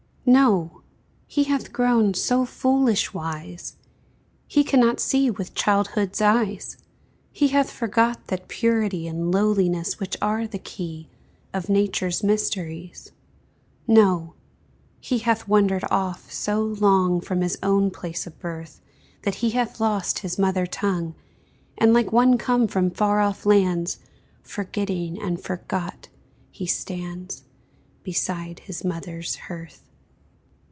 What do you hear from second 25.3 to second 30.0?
forgot, he stands Beside his mother's hearth.